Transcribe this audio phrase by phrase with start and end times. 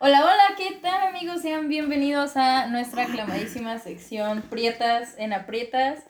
[0.00, 1.42] Hola, hola, ¿qué tal amigos?
[1.42, 6.02] Sean bienvenidos a nuestra aclamadísima sección Prietas en Aprietas.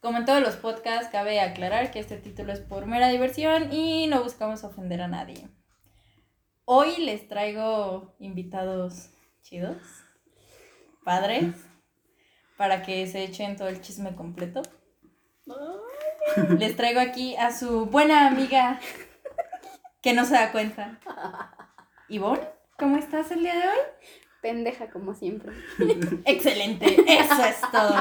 [0.00, 4.06] Como en todos los podcasts, cabe aclarar que este título es por mera diversión y
[4.06, 5.50] no buscamos ofender a nadie.
[6.64, 9.10] Hoy les traigo invitados
[9.42, 9.76] chidos,
[11.04, 11.54] padres,
[12.56, 14.62] para que se echen todo el chisme completo.
[16.58, 18.80] Les traigo aquí a su buena amiga
[20.00, 20.98] que no se da cuenta.
[22.08, 23.78] Ivonne, ¿cómo estás el día de hoy?
[24.42, 25.52] Pendeja como siempre.
[26.24, 27.94] Excelente, eso es todo.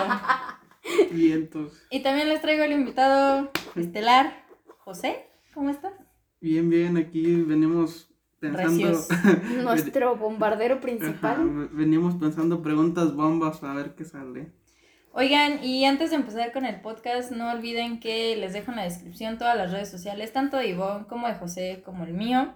[1.12, 1.86] Vientos.
[1.90, 4.46] Y también les traigo el invitado estelar,
[4.80, 5.94] José, ¿cómo estás?
[6.42, 9.00] Bien, bien, aquí venimos pensando.
[9.64, 11.70] Nuestro bombardero Ajá, principal.
[11.72, 14.52] venimos pensando preguntas bombas a ver qué sale.
[15.18, 18.84] Oigan, y antes de empezar con el podcast, no olviden que les dejo en la
[18.84, 22.54] descripción todas las redes sociales, tanto de Ivonne como de José, como el mío,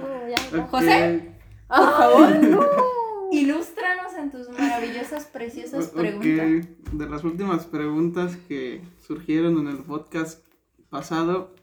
[0.50, 0.58] sí.
[0.70, 1.30] José.
[1.68, 2.30] Por favor.
[2.44, 2.97] no.
[3.30, 6.68] Ilústranos en tus maravillosas, preciosas preguntas.
[6.92, 10.44] De las últimas preguntas que surgieron en el podcast
[10.88, 11.54] pasado,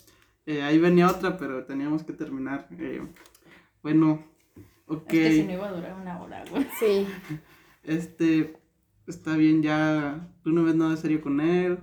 [0.46, 2.68] eh, ahí venía otra, pero teníamos que terminar.
[2.78, 3.02] eh,
[3.82, 4.24] bueno,
[4.88, 5.14] ok.
[5.14, 6.68] Es que si no iba a durar una hora, güey.
[6.80, 7.08] Sí.
[7.84, 8.56] Este,
[9.08, 11.80] está bien, ya, tú no ves nada serio con él,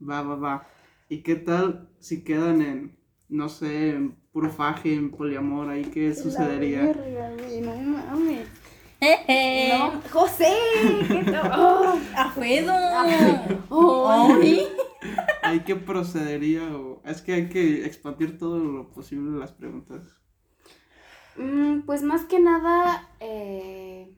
[0.00, 0.68] va, va, va.
[1.08, 2.96] ¿Y qué tal si quedan en,
[3.28, 6.82] no sé, en puro faje, en poliamor, ahí qué sucedería?
[6.82, 8.48] La verga, güey, no mames.
[9.56, 10.52] No, José,
[11.10, 11.24] ¿qué?
[11.52, 12.72] Oh, ¡Afuedo!
[13.70, 14.66] oh, ¡Ay!
[15.42, 16.64] ¿Ahí qué procedería?
[16.76, 20.02] O, es que hay que expandir todo lo posible las preguntas.
[21.36, 24.12] Mm, pues más que nada, eh,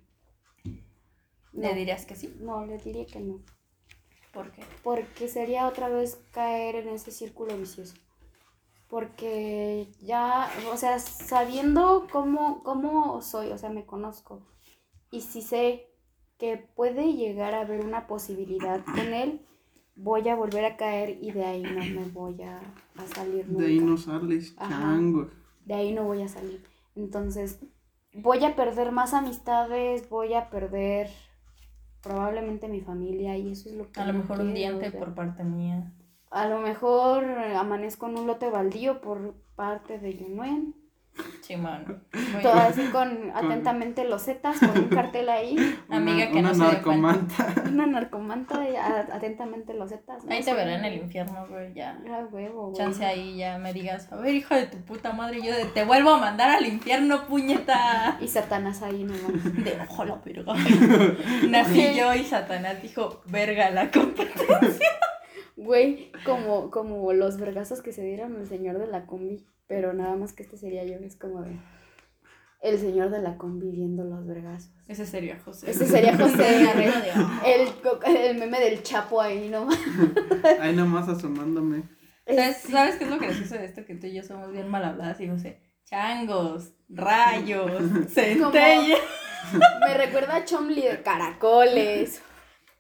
[1.53, 2.35] ¿Le no, dirías que sí?
[2.41, 3.41] no, le diría que no.
[4.33, 4.65] ¿Por qué?
[4.83, 7.95] Porque sería otra vez caer en ese círculo vicioso.
[8.89, 14.43] Porque ya, o sea, sabiendo cómo, cómo soy, o sea, me conozco.
[15.11, 15.87] Y si sé
[16.39, 19.41] que puede llegar a haber una posibilidad con él,
[19.97, 22.59] voy a volver a caer y de ahí no me voy a,
[22.97, 23.63] a salir nunca.
[23.65, 24.71] De ahí no sales, Ajá.
[24.71, 25.29] chango.
[25.65, 26.65] De ahí no voy a salir.
[26.97, 27.61] Entonces,
[28.15, 31.11] voy a perder más amistades, voy a perder
[32.03, 35.01] probablemente mi familia y eso es lo que A lo mejor un diente o sea.
[35.01, 35.93] por parte mía.
[36.31, 40.75] A lo mejor amanezco en un lote baldío por parte de Yunuen.
[41.43, 42.01] Sí, mano.
[42.33, 42.67] Muy Todo bien.
[42.67, 45.57] así con atentamente los zetas, con un cartel ahí.
[45.89, 47.55] Amiga Una- que no una se dio narcomanta.
[47.69, 50.25] Una narcomanta y atentamente los zetas.
[50.25, 50.33] ¿no?
[50.33, 51.99] Ahí te veré en el infierno, güey, ya.
[52.09, 52.77] Ah, huevo, güey.
[52.77, 55.85] Chance ahí ya me digas, a ver, hija de tu puta madre, yo de, te
[55.85, 58.17] vuelvo a mandar al infierno, puñeta.
[58.21, 59.45] Y Satanás ahí nomás.
[59.65, 60.55] De ojo la verga.
[61.49, 64.23] Nací yo y Satanás dijo, verga la compa.
[65.57, 69.45] Güey, como, como los vergazos que se dieron al señor de la combi.
[69.71, 71.53] Pero nada más que este sería yo, es como de.
[72.61, 74.73] El señor de la combi viendo los vergazos.
[74.89, 75.71] Ese sería José.
[75.71, 76.67] Ese sería José.
[77.47, 79.79] El, el meme del chapo ahí nomás.
[80.61, 81.85] Ahí nomás asomándome.
[82.27, 83.85] ¿Sabes, ¿Sabes qué es lo gracioso de esto?
[83.85, 87.71] Que tú y yo somos bien mal habladas y José, changos, rayos,
[88.09, 88.99] centellas.
[89.87, 92.23] Me recuerda a Chomli de caracoles.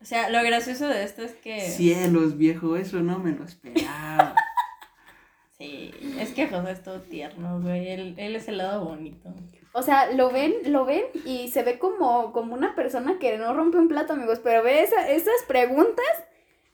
[0.03, 1.61] O sea, lo gracioso de esto es que.
[1.61, 4.35] Cielos, viejo, eso no me lo esperaba.
[6.49, 7.89] Que José es todo tierno, güey.
[7.89, 9.33] Él, él es el lado bonito.
[9.73, 13.55] O sea, lo ven, lo ven y se ve como, como una persona que no
[13.55, 14.41] rompe un plato, amigos.
[14.43, 16.07] Pero ve esa- esas preguntas.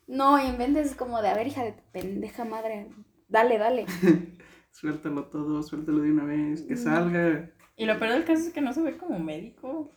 [0.06, 2.86] No, inventes como de, a ver, hija de pendeja madre.
[3.28, 3.86] Dale, dale.
[4.70, 6.68] Suéltalo todo, suéltalo de una vez, Mm.
[6.68, 7.50] que salga.
[7.76, 9.90] Y lo peor del caso es que no se ve como médico.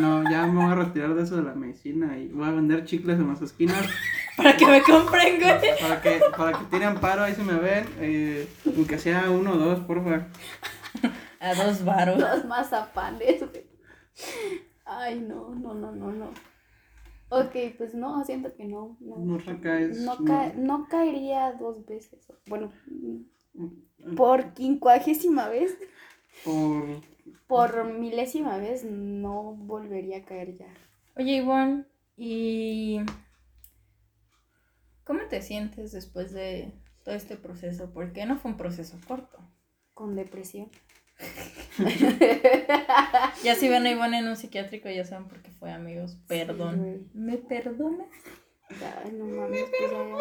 [0.00, 2.84] No, ya me voy a retirar de eso de la medicina y voy a vender
[2.84, 3.76] chicles en las esquinas
[4.36, 5.78] Para que me compren, güey.
[5.80, 7.86] para que, para que tiren paro ahí si me ven.
[8.00, 10.28] Eh, aunque sea uno o dos, porfa.
[11.40, 12.18] A dos varos.
[12.18, 13.66] Los mazapanes, güey.
[14.84, 16.30] Ay, no, no, no, no, no.
[17.28, 18.96] Ok, pues no, siento que no.
[19.00, 19.98] No, No recaes.
[20.00, 22.20] no, ca- no caería dos veces.
[22.46, 22.72] Bueno,
[24.16, 25.76] por quincuagésima vez,
[26.44, 26.84] Por.
[27.48, 30.66] por milésima vez, no volvería a caer ya.
[31.16, 31.84] Oye, Ivonne,
[32.16, 33.00] ¿y
[35.06, 36.72] cómo te sientes después de
[37.04, 37.92] todo este proceso?
[37.94, 39.38] Porque no fue un proceso corto.
[39.94, 40.70] Con depresión.
[43.44, 46.16] Ya si ven a Ivonne en un psiquiátrico, ya saben por qué fue, amigos.
[46.26, 47.08] Perdón.
[47.14, 48.08] ¿Me perdonas?
[48.70, 50.16] Ay, no mames, pues ya, ya.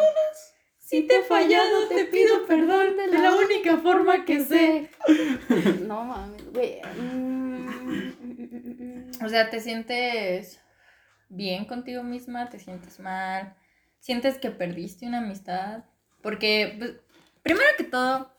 [0.78, 4.92] Si te he fallado, te pido perdón de la única forma que sé.
[5.88, 6.82] No mames, güey.
[7.00, 7.68] Mm,
[8.20, 9.26] mm, mm.
[9.26, 10.62] O sea, ¿te sientes
[11.30, 12.50] bien contigo misma?
[12.50, 13.56] ¿Te sientes mal?
[14.06, 15.86] ¿Sientes que perdiste una amistad?
[16.22, 16.94] Porque, pues,
[17.42, 18.32] primero que todo,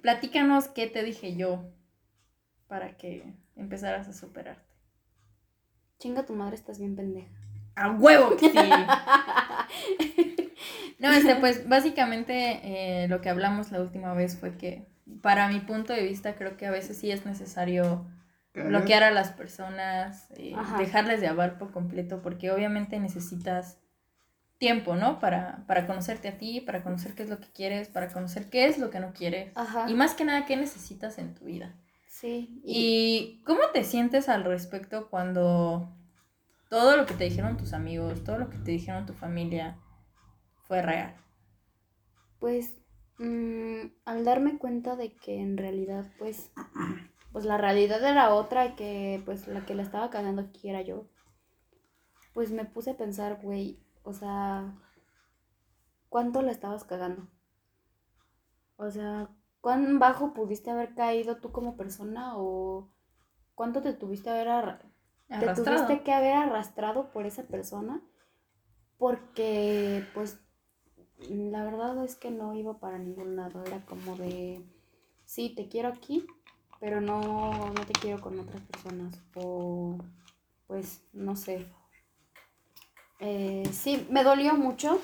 [0.00, 1.70] platícanos qué te dije yo
[2.66, 4.72] para que empezaras a superarte.
[5.98, 7.28] Chinga tu madre, estás bien pendeja.
[7.74, 8.56] ¡A huevo que sí!
[10.98, 14.86] No, este, pues básicamente eh, lo que hablamos la última vez fue que,
[15.20, 18.06] para mi punto de vista, creo que a veces sí es necesario
[18.54, 23.81] bloquear a las personas, eh, dejarles de hablar por completo, porque obviamente necesitas
[24.62, 25.18] tiempo, ¿no?
[25.18, 28.66] Para, para conocerte a ti, para conocer qué es lo que quieres, para conocer qué
[28.66, 29.50] es lo que no quieres.
[29.56, 29.90] Ajá.
[29.90, 31.74] Y más que nada, qué necesitas en tu vida.
[32.06, 32.60] Sí.
[32.64, 35.92] ¿Y cómo te sientes al respecto cuando
[36.70, 39.80] todo lo que te dijeron tus amigos, todo lo que te dijeron tu familia
[40.68, 41.16] fue real?
[42.38, 42.76] Pues
[43.18, 46.52] mm, al darme cuenta de que en realidad pues
[47.32, 50.82] pues la realidad era otra y que pues la que la estaba cagando aquí era
[50.82, 51.08] yo.
[52.32, 54.74] Pues me puse a pensar, güey, o sea,
[56.08, 57.26] ¿cuánto la estabas cagando?
[58.76, 59.28] O sea,
[59.60, 62.88] ¿cuán bajo pudiste haber caído tú como persona o
[63.54, 64.80] cuánto te tuviste haber arra-
[65.28, 65.86] te Arrastrado.
[65.86, 68.02] tuviste que haber arrastrado por esa persona
[68.98, 70.40] porque pues
[71.30, 74.64] la verdad es que no iba para ningún lado, era como de
[75.24, 76.26] sí, te quiero aquí,
[76.80, 79.98] pero no, no te quiero con otras personas o
[80.66, 81.66] pues no sé.
[83.22, 84.98] Eh, sí, me dolió mucho.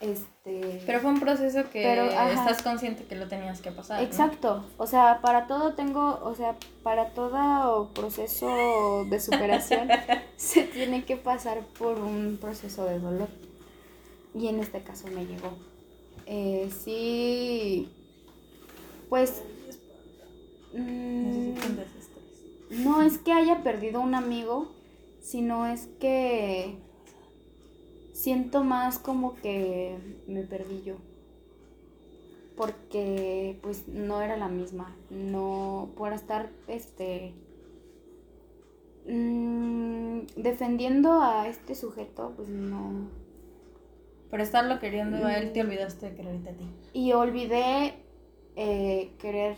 [0.00, 4.00] Este Pero fue un proceso que Pero, estás consciente que lo tenías que pasar.
[4.00, 4.06] ¿no?
[4.06, 9.88] Exacto, o sea, para todo tengo, o sea, para todo proceso de superación
[10.36, 13.28] se tiene que pasar por un proceso de dolor.
[14.34, 15.56] Y en este caso me llegó.
[16.26, 17.90] Eh, sí,
[19.08, 19.42] pues,
[20.74, 21.54] mm,
[22.82, 24.75] no es que haya perdido un amigo,
[25.26, 26.76] sino es que
[28.12, 30.98] siento más como que me perdí yo.
[32.56, 34.96] Porque pues no era la misma.
[35.10, 37.34] No, por estar este
[39.08, 43.08] mm, defendiendo a este sujeto, pues no.
[44.30, 46.70] Por estarlo queriendo a él, te olvidaste de quererte a ti.
[46.92, 47.94] Y olvidé
[48.54, 49.56] eh, querer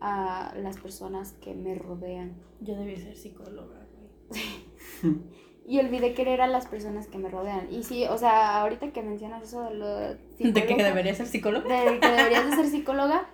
[0.00, 2.34] a las personas que me rodean.
[2.60, 3.85] Yo debí ser psicóloga.
[5.68, 7.66] Y olvidé querer a las personas que me rodean.
[7.72, 11.26] Y sí, o sea, ahorita que mencionas eso de lo ¿De que psicóloga, debería ser
[11.26, 11.68] psicóloga?
[11.68, 13.26] de que deberías de ser psicóloga,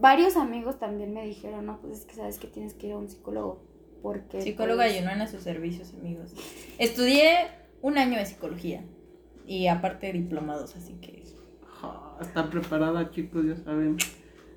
[0.00, 2.98] varios amigos también me dijeron, no, pues es que sabes que tienes que ir a
[2.98, 3.62] un psicólogo.
[4.02, 6.34] Porque Psicóloga pues, y no en sus servicios, amigos.
[6.78, 7.46] Estudié
[7.80, 8.82] un año de psicología
[9.46, 11.22] y aparte diplomados, así que
[11.80, 13.96] Ja, Está preparada, chicos, ya saben.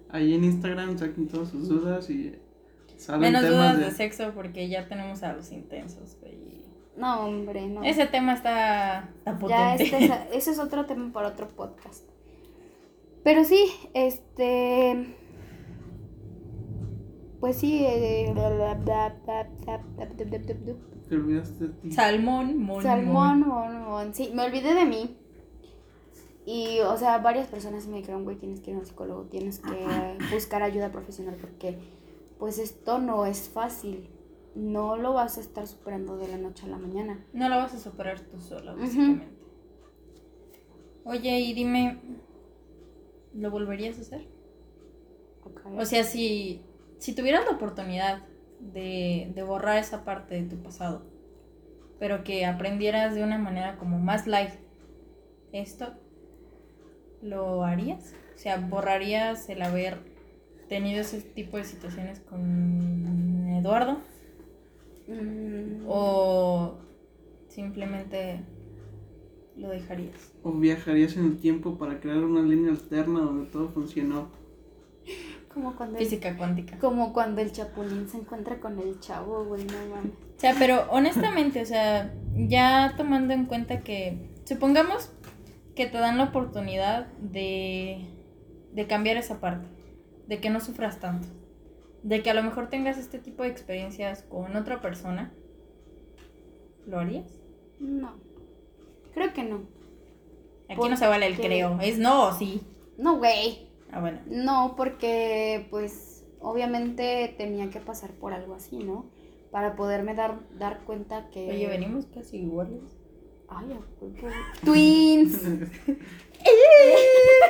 [0.10, 2.36] Ahí en Instagram saquen todas sus dudas y
[3.20, 3.92] Menos dudas de...
[3.92, 6.64] sexo porque ya tenemos a los intensos, güey.
[6.98, 7.84] No, hombre, no.
[7.84, 9.90] Ese tema está, está potente.
[9.90, 12.08] Ya es, ese es otro tema para otro podcast.
[13.24, 15.16] Pero sí, este...
[17.40, 18.34] Pues sí, eh,
[21.08, 21.92] te olvidaste de ti.
[21.92, 24.14] Salmón, mon, Salmón, mon, mon.
[24.14, 25.18] Sí, me olvidé de mí.
[26.46, 29.60] Y, o sea, varias personas me dijeron, güey, tienes que ir a un psicólogo, tienes
[29.60, 31.78] que buscar ayuda profesional porque
[32.40, 34.10] pues, esto no es fácil.
[34.56, 37.26] No lo vas a estar superando de la noche a la mañana.
[37.34, 39.28] No lo vas a superar tú sola, básicamente.
[41.04, 42.00] Oye, y dime,
[43.34, 44.28] ¿lo volverías a hacer?
[45.78, 46.62] O sea, si,
[46.98, 48.24] si tuvieras la oportunidad
[48.60, 51.04] de, de borrar esa parte de tu pasado,
[52.00, 54.54] pero que aprendieras de una manera como más light
[55.52, 55.94] esto,
[57.22, 58.14] ¿lo harías?
[58.36, 60.15] O sea, ¿borrarías el haber
[60.68, 63.98] tenido ese tipo de situaciones con Eduardo?
[65.08, 66.76] Mm, ¿O
[67.48, 68.42] simplemente
[69.56, 70.34] lo dejarías?
[70.44, 74.30] ¿O viajarías en el tiempo para crear una línea alterna donde todo funcionó?
[75.56, 76.78] como, cuando el, Física cuántica.
[76.80, 80.12] como cuando el chapulín se encuentra con el chavo, güey, no mames.
[80.12, 85.12] O sea, pero honestamente, o sea, ya tomando en cuenta que, supongamos
[85.74, 88.06] que te dan la oportunidad de,
[88.74, 89.66] de cambiar esa parte,
[90.28, 91.28] de que no sufras tanto,
[92.04, 95.34] de que a lo mejor tengas este tipo de experiencias con otra persona,
[96.86, 97.32] ¿lo harías?
[97.80, 98.16] No.
[99.14, 99.62] Creo que no.
[100.70, 102.62] Aquí no se vale el creo, es no o sí.
[102.98, 103.70] No, güey.
[103.92, 104.20] Ah, bueno.
[104.28, 109.06] No, porque pues obviamente tenía que pasar por algo así, ¿no?
[109.52, 111.50] Para poderme dar, dar cuenta que...
[111.50, 112.95] Oye, venimos casi iguales.
[113.50, 114.66] Ay, a.
[114.66, 115.42] Twins.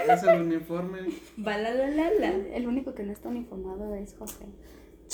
[0.08, 1.00] Es el uniforme.
[1.46, 2.30] Va la la la la.
[2.30, 4.46] El único que no está uniformado es José.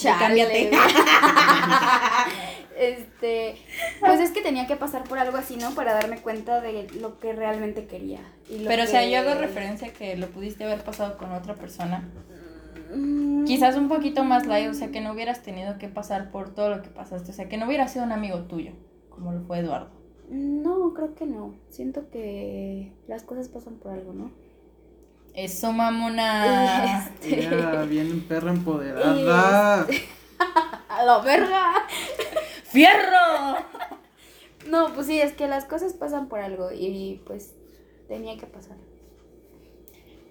[0.03, 0.71] Cámbiate.
[2.77, 3.55] este,
[3.99, 5.71] pues es que tenía que pasar por algo así, ¿no?
[5.71, 8.19] Para darme cuenta de lo que realmente quería.
[8.49, 11.31] y lo Pero, o sea, yo hago referencia a que lo pudiste haber pasado con
[11.31, 12.09] otra persona.
[12.93, 16.53] Mm, Quizás un poquito más light, o sea, que no hubieras tenido que pasar por
[16.53, 18.71] todo lo que pasaste, o sea, que no hubiera sido un amigo tuyo,
[19.09, 20.00] como lo fue Eduardo.
[20.31, 21.55] No, creo que no.
[21.69, 24.31] Siento que las cosas pasan por algo, ¿no?
[25.33, 27.05] Eso, mamona.
[27.21, 29.85] Este, Era bien perra empoderada.
[30.89, 31.73] A la verga.
[32.63, 33.57] ¡Fierro!
[34.69, 37.53] No, pues sí, es que las cosas pasan por algo y pues
[38.07, 38.77] tenía que pasar.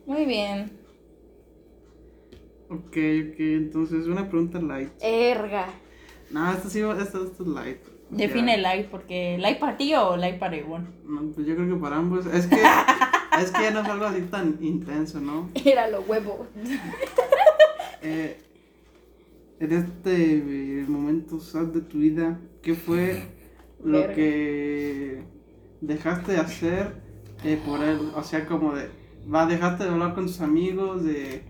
[0.07, 0.78] Muy bien.
[2.71, 4.90] Ok, ok, entonces una pregunta light.
[5.00, 5.66] Erga.
[6.30, 7.89] No, esto sí, esto, esto es light.
[8.10, 8.62] Define Ya.
[8.62, 10.86] light, porque light para ti o light para Ivonne.
[11.06, 12.26] No, pues yo creo que para ambos.
[12.26, 12.56] Es que,
[13.40, 15.48] es que ya no es algo así tan intenso, ¿no?
[15.64, 16.46] Era lo huevo.
[18.02, 18.38] Eh,
[19.58, 20.32] en este
[20.80, 23.24] eh, momento sad de tu vida, ¿qué fue
[23.84, 24.14] lo Verga.
[24.14, 25.22] que
[25.82, 26.94] dejaste de hacer
[27.44, 27.98] eh, por él?
[28.16, 28.88] O sea, como de,
[29.32, 31.42] va, dejaste de hablar con tus amigos, de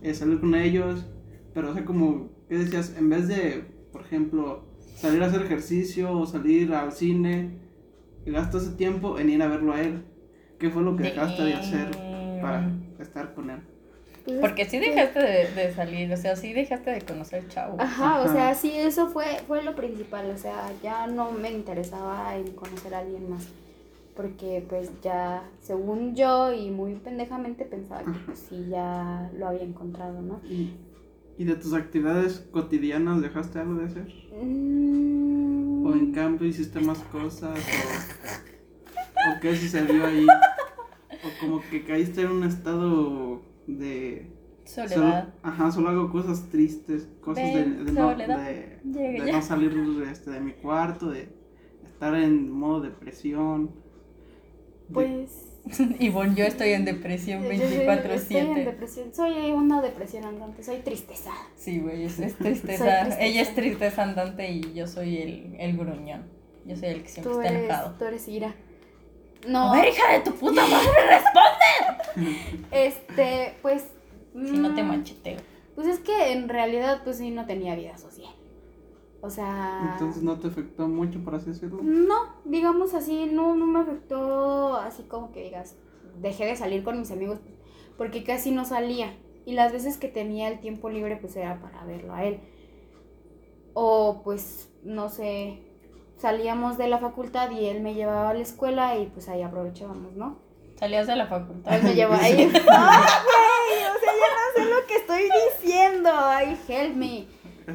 [0.00, 1.04] eh, salir con ellos,
[1.52, 2.94] pero o sea, como, ¿qué decías?
[2.96, 4.64] En vez de, por ejemplo,
[5.00, 7.50] salir a hacer ejercicio o salir al cine,
[8.26, 10.02] gastas ese tiempo en ir a verlo a él.
[10.58, 11.90] ¿Qué fue lo que dejaste de hacer
[12.42, 13.60] para estar con él?
[14.24, 17.76] Pues es Porque sí dejaste de, de salir, o sea, sí dejaste de conocer chavo.
[17.78, 18.32] Ajá, o Ajá.
[18.32, 22.94] sea, sí, eso fue, fue lo principal, o sea, ya no me interesaba en conocer
[22.94, 23.46] a alguien más,
[24.16, 29.62] porque pues ya, según yo y muy pendejamente pensaba que pues sí, ya lo había
[29.62, 30.40] encontrado, ¿no?
[30.44, 30.72] ¿Y,
[31.38, 34.12] y de tus actividades cotidianas dejaste algo de hacer?
[34.42, 37.58] Mm, ¿O en cambio hiciste más cosas?
[37.58, 40.26] ¿O, o qué sucedió ahí?
[40.26, 44.32] ¿O como que caíste en un estado de...
[44.64, 44.94] Soledad.
[44.94, 49.72] Solo, ajá, solo hago cosas tristes, cosas de, no, de, de no salir
[50.10, 51.30] este, de mi cuarto, de
[51.86, 53.70] estar en modo depresión.
[54.88, 55.47] de- Pues...
[55.98, 57.78] Ivonne, yo estoy en depresión yo- yo soy-
[58.14, 58.64] Estoy en 24-7.
[58.64, 61.30] depresión, soy una depresión andante, soy tristeza.
[61.56, 63.00] Sí, güey, es, es tristeza.
[63.02, 63.20] Tristeza.
[63.20, 66.24] Ella es tristeza andante y yo soy el, el gruñón.
[66.64, 67.94] Yo soy el que siempre Tú está eres, enojado.
[67.98, 68.54] tú eres ira.
[69.46, 72.38] No, A ver, hija de tu puta madre, responde.
[72.72, 73.84] este, pues...
[74.34, 75.38] Si no te mm, macheteo.
[75.74, 78.32] Pues es que en realidad pues sí no tenía vida social.
[79.20, 79.90] O sea...
[79.92, 81.80] Entonces no te afectó mucho, por así decirlo.
[81.82, 85.76] No, digamos así, no, no me afectó así como que digas,
[86.20, 87.40] dejé de salir con mis amigos
[87.96, 89.14] porque casi no salía.
[89.44, 92.40] Y las veces que tenía el tiempo libre pues era para verlo a él.
[93.74, 95.62] O pues, no sé,
[96.16, 100.14] salíamos de la facultad y él me llevaba a la escuela y pues ahí aprovechábamos,
[100.14, 100.38] ¿no?
[100.78, 101.74] Salías de la facultad.
[101.74, 102.34] Él me llevaba ahí.
[102.34, 102.60] ¡Ay, güey!
[102.60, 106.10] O sea, ya no sé lo que estoy diciendo.
[106.12, 107.26] ¡Ay, help me!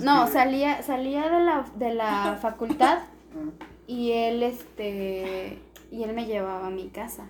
[0.02, 3.00] No, salía, salía de la, de la facultad
[3.36, 5.58] Ah, y él, este,
[5.92, 7.28] y él me llevaba a mi casa.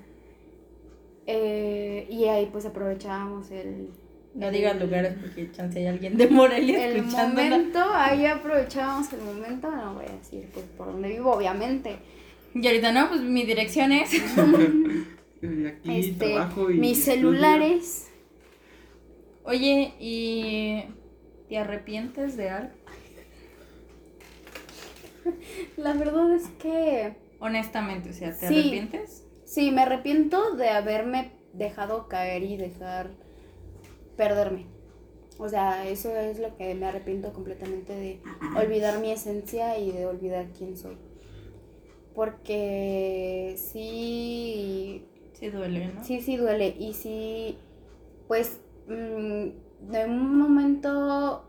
[1.25, 3.89] Eh, y ahí pues aprovechábamos el,
[4.35, 9.71] No digas lugares porque chance hay alguien de Morelia el momento, ahí aprovechábamos el momento,
[9.71, 11.97] no voy a decir pues por dónde vivo, obviamente.
[12.53, 14.11] Y ahorita no, pues mi dirección es.
[15.67, 17.15] aquí este, trabajo y mis estudio.
[17.15, 18.09] celulares.
[19.45, 20.83] Oye, ¿y
[21.47, 22.73] te arrepientes de algo?
[25.77, 28.59] La verdad es que Honestamente, o sea, ¿te Sí.
[28.59, 29.25] arrepientes?
[29.45, 33.11] sí, me arrepiento de haberme dejado caer y dejar
[34.17, 34.65] perderme.
[35.37, 38.19] O sea, eso es lo que me arrepiento completamente de
[38.55, 40.97] olvidar mi esencia y de olvidar quién soy.
[42.13, 46.03] Porque sí, Sí duele, ¿no?
[46.03, 46.75] Sí, sí duele.
[46.79, 47.57] Y sí,
[48.27, 49.47] pues, mm,
[49.89, 51.45] de un momento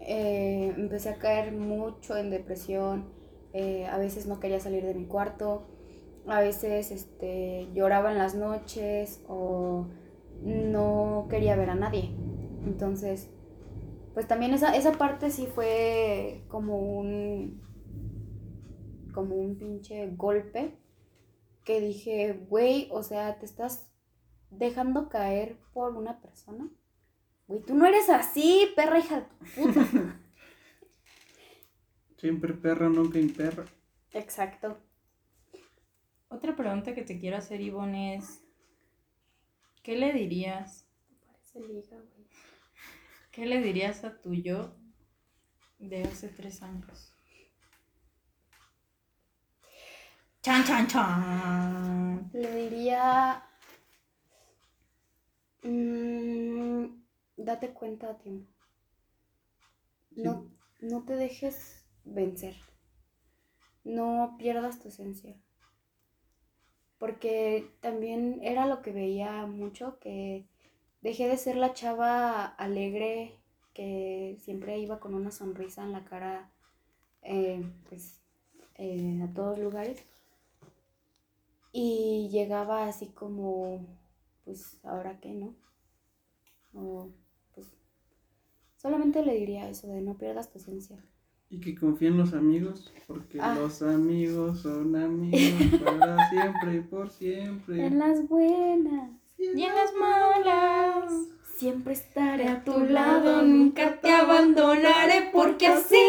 [0.00, 3.14] eh, empecé a caer mucho en depresión.
[3.52, 5.66] eh, a veces no quería salir de mi cuarto.
[6.26, 9.86] A veces este, lloraba en las noches o
[10.42, 12.10] no quería ver a nadie.
[12.66, 13.30] Entonces,
[14.14, 17.62] pues también esa, esa parte sí fue como un
[19.14, 20.78] como un pinche golpe
[21.64, 23.88] que dije, güey, o sea, te estás
[24.50, 26.70] dejando caer por una persona.
[27.46, 29.92] Güey, tú no eres así, perra hija de tu puta.
[32.18, 33.64] Siempre perra, nunca imperra.
[34.12, 34.78] Exacto.
[36.28, 38.42] Otra pregunta que te quiero hacer, Ivonne, es,
[39.82, 40.86] ¿qué le dirías?
[41.24, 42.26] Parece liga, güey.
[43.30, 44.74] ¿Qué le dirías a tu yo
[45.78, 47.12] de hace tres años?
[50.42, 52.30] Chan, chan, chan.
[52.32, 53.42] Le diría.
[55.62, 56.35] mm,
[57.46, 58.52] date cuenta a tiempo.
[60.10, 60.50] No,
[60.80, 62.56] no te dejes vencer.
[63.84, 65.36] No pierdas tu esencia.
[66.98, 70.48] Porque también era lo que veía mucho, que
[71.02, 73.38] dejé de ser la chava alegre
[73.74, 76.50] que siempre iba con una sonrisa en la cara,
[77.22, 78.22] eh, pues,
[78.76, 80.04] eh, a todos lugares.
[81.72, 83.86] Y llegaba así como,
[84.44, 85.54] pues, ¿ahora qué, no?
[86.72, 87.10] O,
[88.86, 90.96] solamente le diría eso de no pierdas tu esencia.
[91.50, 93.56] Y que confíen en los amigos, porque Ah.
[93.58, 95.40] los amigos son amigos
[95.84, 97.86] para siempre y por siempre.
[97.86, 101.12] En las buenas, Y en las malas,
[101.56, 106.08] siempre estaré a tu lado, nunca te abandonaré, porque así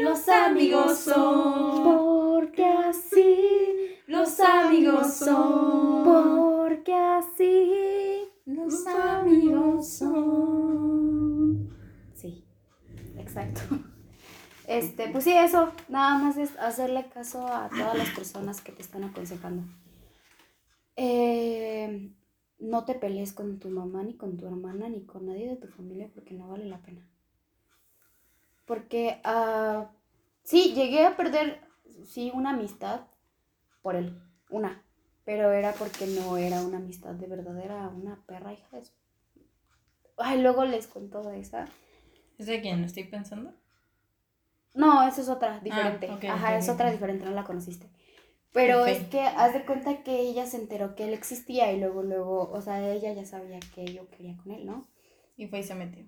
[0.00, 1.84] los amigos son.
[1.84, 3.26] Porque así
[4.06, 6.04] Los amigos son.
[6.04, 8.28] Porque así.
[8.44, 11.13] Los amigos son.
[13.34, 13.60] Exacto.
[14.66, 15.74] Este, pues sí, eso.
[15.90, 19.62] Nada más es hacerle caso a todas las personas que te están aconsejando.
[20.96, 22.14] Eh,
[22.58, 25.68] no te pelees con tu mamá, ni con tu hermana, ni con nadie de tu
[25.68, 27.06] familia porque no vale la pena.
[28.64, 29.90] Porque, ah,
[30.44, 31.60] sí, llegué a perder,
[32.06, 33.02] sí, una amistad
[33.82, 34.18] por él.
[34.48, 34.82] Una.
[35.26, 38.92] Pero era porque no era una amistad de verdad, era una perra hija de su...
[40.16, 41.68] Ay, luego les cuento de esa.
[42.38, 43.52] ¿Es de quién estoy pensando?
[44.74, 46.10] No, esa es otra, diferente.
[46.10, 47.88] ok, Ajá, es otra diferente, no la conociste.
[48.52, 52.02] Pero es que haz de cuenta que ella se enteró que él existía y luego,
[52.02, 54.86] luego, o sea, ella ya sabía que yo quería con él, ¿no?
[55.36, 56.04] Y fue y se metió.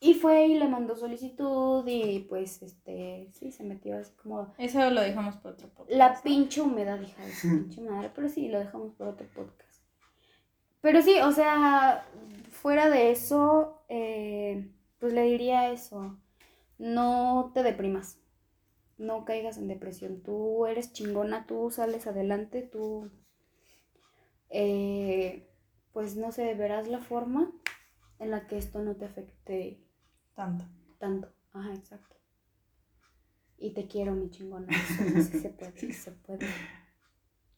[0.00, 4.90] Y fue y le mandó solicitud y pues, este, sí, se metió así como Eso
[4.90, 5.96] lo dejamos para otro podcast.
[5.96, 8.10] la pinche humedad, hija de su pinche madre.
[8.14, 9.82] Pero sí, lo dejamos por otro podcast.
[10.80, 12.04] Pero sí, o sea,
[12.50, 14.68] fuera de eso, eh,
[15.06, 16.18] pues le diría eso.
[16.78, 18.18] No te deprimas.
[18.98, 20.22] No caigas en depresión.
[20.22, 23.10] Tú eres chingona, tú sales adelante, tú...
[24.50, 25.46] eh,
[25.92, 27.52] pues no sé, verás la forma
[28.18, 29.80] en la que esto no te afecte
[30.34, 30.64] Tanto.
[30.98, 31.28] tanto.
[31.52, 32.16] Ajá, exacto.
[33.58, 34.72] Y te quiero, mi chingona.
[34.84, 36.46] Sí, sí se puede, sí se puede.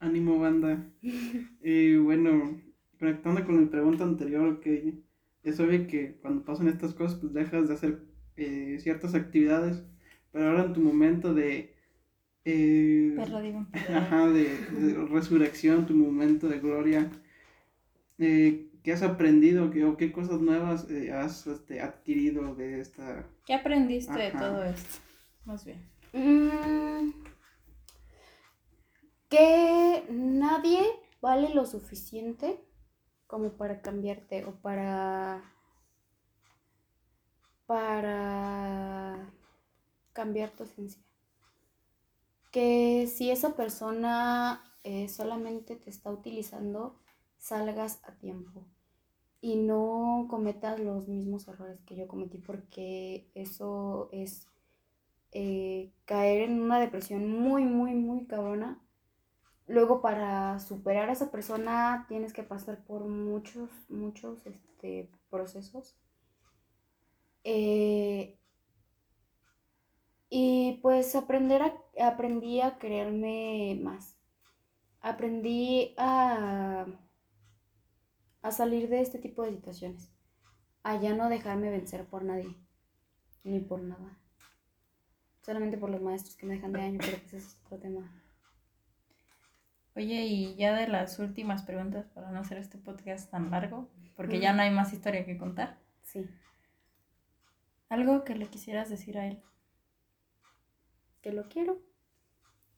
[0.00, 0.90] Ánimo, banda.
[1.62, 2.60] Y bueno,
[2.98, 5.02] conectando con mi pregunta anterior, que
[5.48, 8.02] es obvio que cuando pasan estas cosas, pues dejas de hacer
[8.36, 9.84] eh, ciertas actividades,
[10.32, 11.74] pero ahora en tu momento de...
[12.44, 13.66] eh, Perro, digo.
[13.94, 17.10] Ajá, de, de resurrección, tu momento de gloria.
[18.18, 23.26] Eh, ¿Qué has aprendido qué, o qué cosas nuevas eh, has este, adquirido de esta...
[23.44, 24.38] ¿Qué aprendiste de Ajá.
[24.38, 24.98] todo esto?
[25.44, 25.78] Más bien.
[26.12, 27.10] Mm,
[29.28, 30.80] que nadie
[31.20, 32.60] vale lo suficiente
[33.28, 35.54] como para cambiarte o para
[37.66, 39.30] para
[40.14, 41.02] cambiar tu esencia.
[42.50, 46.98] Que si esa persona eh, solamente te está utilizando,
[47.36, 48.66] salgas a tiempo
[49.42, 54.48] y no cometas los mismos errores que yo cometí porque eso es
[55.32, 58.80] eh, caer en una depresión muy, muy, muy cabrona
[59.68, 65.96] luego para superar a esa persona tienes que pasar por muchos, muchos este, procesos.
[67.44, 68.38] Eh,
[70.30, 71.74] y pues aprender a,
[72.06, 74.18] aprendí a quererme más.
[75.00, 76.86] Aprendí a,
[78.42, 80.10] a salir de este tipo de situaciones.
[80.82, 82.56] A ya no dejarme vencer por nadie.
[83.44, 84.18] Ni por nada.
[85.42, 88.27] Solamente por los maestros que me dejan de año, pero pues ese es otro tema.
[89.98, 94.38] Oye, y ya de las últimas preguntas para no hacer este podcast tan largo, porque
[94.38, 95.76] ya no hay más historia que contar.
[96.02, 96.24] Sí.
[97.88, 99.42] Algo que le quisieras decir a él.
[101.20, 101.80] Que lo quiero.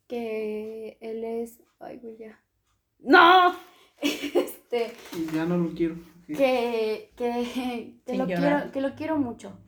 [0.09, 1.61] Que él es.
[1.79, 2.41] Ay, güey, ya.
[3.01, 3.55] ¡No!
[4.01, 4.95] Este.
[5.35, 5.97] Ya no lo quiero.
[6.27, 8.71] Que, que, que, lo llorar.
[8.71, 9.59] quiero, que lo quiero mucho.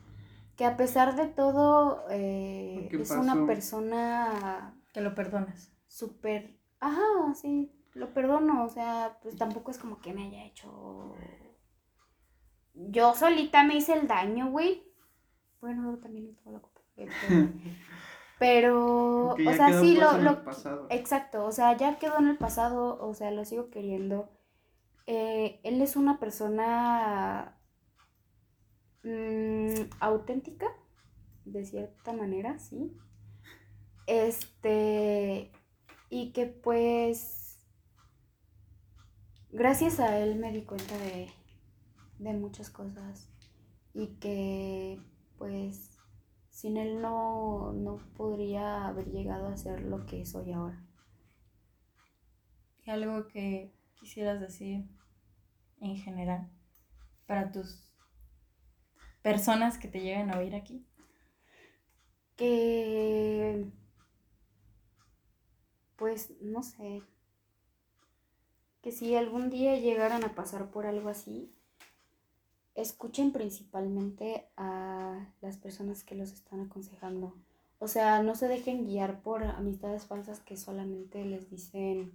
[0.56, 5.70] Que a pesar de todo, eh, ¿Qué es una persona Que lo perdones.
[5.86, 6.61] súper.
[6.82, 7.72] Ajá, sí.
[7.94, 8.64] Lo perdono.
[8.64, 11.14] O sea, pues tampoco es como que me haya hecho.
[12.74, 14.82] Yo solita me hice el daño, güey.
[15.60, 16.80] Bueno, también no tengo la culpa.
[18.38, 20.42] Pero, o sea, sí, lo, lo.
[20.90, 24.28] Exacto, o sea, ya quedó en el pasado, o sea, lo sigo queriendo.
[25.06, 27.56] Eh, él es una persona
[29.04, 30.66] mm, auténtica,
[31.44, 32.96] de cierta manera, sí.
[34.08, 35.52] Este,
[36.14, 37.58] y que pues,
[39.50, 41.32] gracias a él me di cuenta de,
[42.18, 43.30] de muchas cosas
[43.94, 45.00] y que
[45.38, 45.98] pues
[46.50, 50.84] sin él no, no podría haber llegado a ser lo que soy ahora.
[52.84, 54.84] Y algo que quisieras decir
[55.80, 56.50] en general
[57.24, 57.90] para tus
[59.22, 60.86] personas que te lleguen a oír aquí.
[62.36, 63.72] Que,
[65.96, 67.02] pues, no sé,
[68.82, 71.52] que si algún día llegaran a pasar por algo así,
[72.74, 77.34] escuchen principalmente a las personas que los están aconsejando.
[77.78, 82.12] O sea, no se dejen guiar por amistades falsas que solamente les dicen,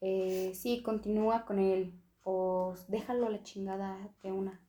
[0.00, 1.92] eh, sí, continúa con él
[2.24, 4.60] o déjalo a la chingada de una.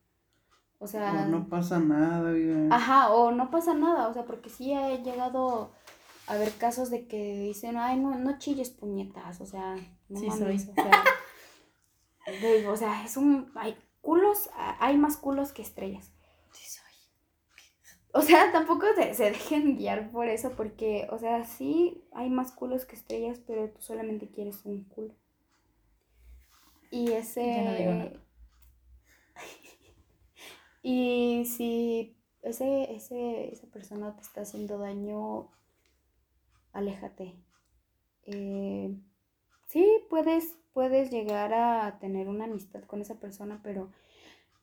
[0.80, 2.68] O sea, O no pasa nada, vida.
[2.70, 5.72] Ajá, o no pasa nada, o sea, porque sí he llegado
[6.28, 9.76] a ver casos de que dicen, ay, no, no chilles puñetas, o sea,
[10.10, 10.72] no Sí mames, soy.
[10.72, 11.04] o sea,
[12.42, 16.12] de- o sea, es un, hay culos, hay más culos que estrellas.
[16.52, 16.84] Sí soy.
[18.14, 22.52] O sea, tampoco se, se dejen guiar por eso, porque, o sea, sí hay más
[22.52, 25.14] culos que estrellas, pero tú solamente quieres un culo.
[26.92, 27.46] Y ese...
[27.46, 28.12] Ya no digo nada.
[30.82, 35.52] y si ese, ese, esa persona te está haciendo daño,
[36.76, 37.34] aléjate.
[38.24, 38.96] Eh,
[39.68, 43.92] sí, puedes, puedes llegar a tener una amistad con esa persona, pero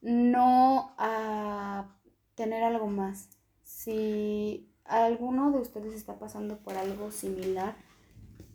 [0.01, 1.97] no a
[2.35, 3.31] tener algo más.
[3.63, 7.77] Si alguno de ustedes está pasando por algo similar,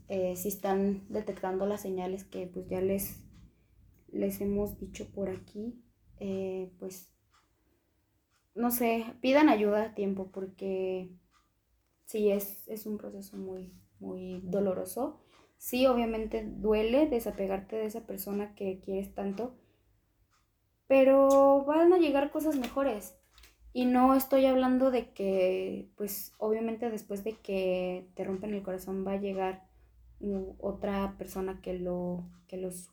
[0.08, 3.24] eh, si están detectando las señales que pues ya les,
[4.12, 5.84] les hemos dicho por aquí,
[6.20, 7.12] eh, pues
[8.56, 11.12] no sé, pidan ayuda a tiempo porque
[12.08, 15.22] sí es, es un proceso muy, muy doloroso.
[15.60, 19.56] Sí, obviamente duele desapegarte de esa persona que quieres tanto,
[20.88, 23.16] pero van a llegar cosas mejores.
[23.74, 29.06] Y no estoy hablando de que, pues obviamente después de que te rompen el corazón
[29.08, 29.68] va a llegar
[30.60, 32.90] otra persona que lo, que lo su,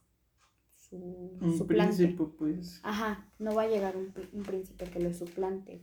[0.76, 1.94] su- Un suplante.
[1.94, 2.80] príncipe, pues.
[2.84, 5.82] Ajá, no va a llegar un, un príncipe que lo suplante.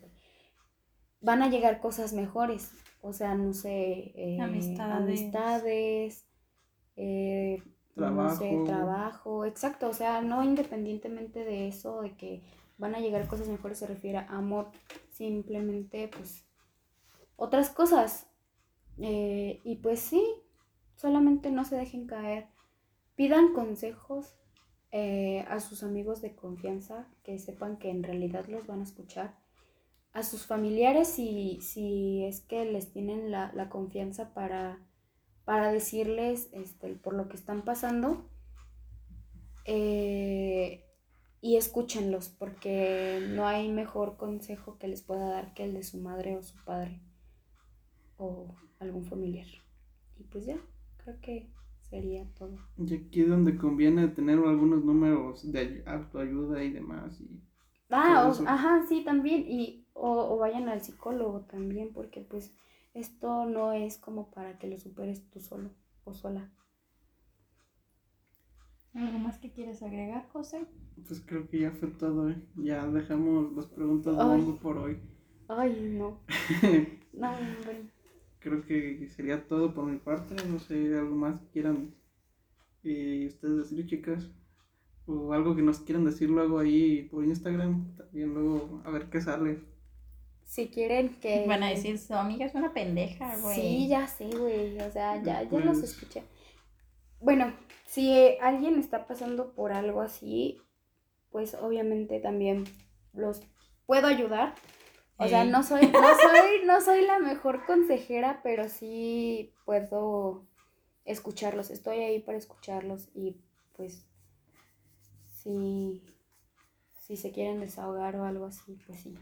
[1.22, 2.72] Van a llegar cosas mejores.
[3.02, 4.96] O sea, no sé, eh, Amistades.
[4.96, 6.26] amistades,
[6.96, 7.64] eh,
[7.96, 8.64] no sé, Trabajo.
[8.66, 9.90] trabajo, exacto.
[9.90, 12.44] O sea, no independientemente de eso, de que
[12.78, 14.72] van a llegar cosas mejores, se refiere a amor,
[15.12, 16.46] simplemente, pues,
[17.36, 18.28] otras cosas.
[19.00, 20.24] Eh, y pues sí,
[20.96, 22.48] solamente no se dejen caer.
[23.16, 24.36] Pidan consejos
[24.92, 29.38] eh, a sus amigos de confianza que sepan que en realidad los van a escuchar.
[30.13, 34.80] A sus familiares si, si es que les tienen la, la confianza para,
[35.45, 38.30] para decirles este, por lo que están pasando.
[39.65, 40.86] Eh,
[41.41, 45.97] y escúchenlos porque no hay mejor consejo que les pueda dar que el de su
[46.00, 47.02] madre o su padre
[48.17, 49.47] o algún familiar.
[50.17, 50.58] Y pues ya,
[50.97, 51.52] creo que
[51.89, 52.58] sería todo.
[52.78, 57.21] Y aquí es donde conviene tener algunos números de ay- autoayuda y demás.
[57.21, 57.41] Y
[57.92, 59.46] Ah, o- ajá, sí, también.
[59.48, 62.52] Y, o, o vayan al psicólogo también, porque pues
[62.94, 65.70] esto no es como para que lo superes tú solo
[66.06, 66.50] o sola.
[68.96, 70.66] ¿Algo más que quieres agregar, José?
[71.08, 72.30] Pues creo que ya fue todo.
[72.30, 72.42] ¿eh?
[72.56, 74.42] Ya dejamos las preguntas de Ay.
[74.62, 74.98] por hoy.
[75.50, 76.18] Ay, no.
[77.14, 77.92] No, hombre.
[78.40, 80.36] creo que sería todo por mi parte.
[80.48, 81.94] No sé, algo más que quieran
[82.84, 84.30] eh, ustedes decir, chicas.
[85.08, 87.96] O algo que nos quieran decir luego ahí por Instagram.
[87.98, 89.60] También luego a ver qué sale.
[90.46, 91.46] Si quieren que...
[91.48, 93.56] Van a decir, su amiga es una pendeja, güey.
[93.56, 94.78] Sí, ya sé, güey.
[94.80, 96.24] O sea, ya, ya Pues- los escuché.
[97.20, 97.54] Bueno,
[97.86, 100.60] si alguien está pasando por algo así,
[101.30, 102.66] pues obviamente también
[103.14, 103.42] los
[103.86, 104.56] puedo ayudar.
[105.18, 110.48] O sea, no soy, no soy, no soy la mejor consejera, pero sí puedo
[111.06, 111.70] escucharlos.
[111.70, 113.38] Estoy ahí para escucharlos y
[113.78, 114.08] pues
[115.44, 116.04] si,
[116.98, 119.16] si se quieren desahogar o algo así, pues sí,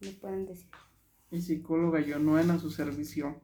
[0.00, 0.70] me pueden decir.
[1.30, 3.40] Y psicóloga Yonoen a su servicio.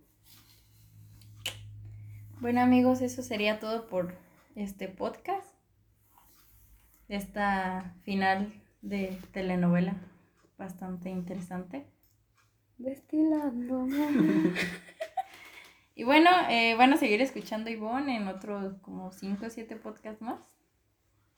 [2.41, 4.15] Bueno amigos, eso sería todo por
[4.55, 5.49] este podcast.
[7.09, 8.53] Esta final
[8.83, 9.97] de telenovela
[10.57, 11.87] bastante interesante.
[12.79, 13.87] Destilando.
[16.01, 19.77] Y bueno, eh, van a seguir escuchando a Ivonne en otros como 5 o 7
[19.77, 20.41] podcasts más.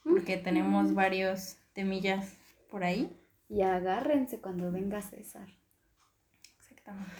[0.03, 2.37] Porque tenemos varios temillas
[2.69, 3.15] por ahí.
[3.49, 5.47] Y agárrense cuando venga César.
[6.59, 7.11] Exactamente.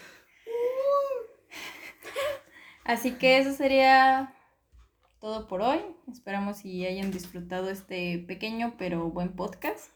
[2.84, 4.34] Así que eso sería
[5.20, 5.80] todo por hoy.
[6.12, 9.94] Esperamos si hayan disfrutado este pequeño pero buen podcast.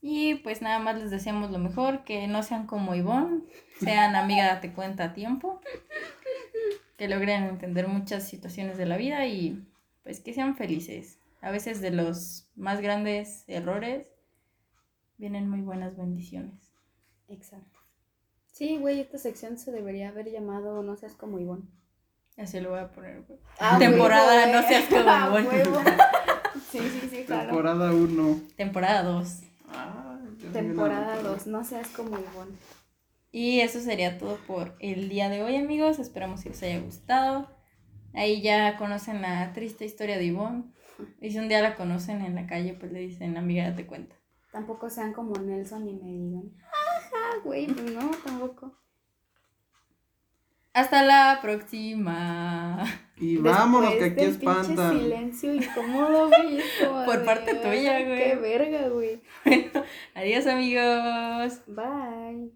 [0.00, 3.42] Y pues nada más les deseamos lo mejor, que no sean como Ivonne,
[3.80, 5.60] sean amiga date cuenta a tiempo,
[6.96, 9.64] que logren entender muchas situaciones de la vida y
[10.04, 11.17] pues que sean felices.
[11.40, 14.08] A veces de los más grandes errores
[15.16, 16.72] vienen muy buenas bendiciones.
[17.28, 17.78] Exacto.
[18.46, 21.64] Sí, güey, esta sección se debería haber llamado No seas como Ivonne.
[22.36, 23.38] Así lo voy a poner, güey.
[23.60, 25.90] Ah, Temporada No seas como Ah, Ivonne.
[26.70, 27.46] Sí, sí, sí, claro.
[27.46, 28.40] Temporada 1.
[28.56, 29.40] Temporada 2.
[30.52, 32.56] Temporada 2, No seas como Ivonne.
[33.30, 35.98] Y eso sería todo por el día de hoy, amigos.
[35.98, 37.48] Esperamos que os haya gustado.
[38.12, 40.64] Ahí ya conocen la triste historia de Ivonne.
[41.20, 44.16] Y si un día la conocen en la calle, pues le dicen, amiga, date cuenta.
[44.52, 48.74] Tampoco sean como Nelson y me digan, ajá, güey, pues no, tampoco.
[50.72, 52.84] Hasta la próxima.
[53.16, 54.98] Y vámonos, que aquí del pinche espantan.
[54.98, 56.60] silencio incómodo, güey.
[57.04, 58.18] Por parte tuya, "Ay, güey".
[58.24, 59.20] Qué verga, güey.
[60.14, 61.60] Adiós, amigos.
[61.66, 62.52] Bye.